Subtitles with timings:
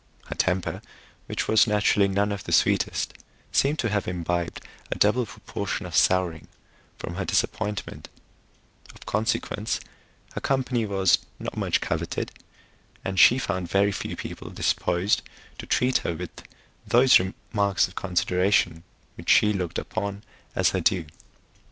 [0.25, 0.81] Her temper,
[1.27, 3.13] which was naturally none of the sweetest,
[3.51, 4.59] seemed to have imbibed
[4.91, 6.47] a double proportion of souring
[6.97, 8.09] from her disappointment;
[8.95, 9.79] of consequence,
[10.33, 12.31] her company was not much coveted,
[13.05, 15.21] and she found very few people disposed
[15.59, 16.31] to treat her with
[16.87, 17.21] those
[17.53, 18.83] marks of consideration
[19.17, 20.23] which she looked upon
[20.55, 21.05] as her due.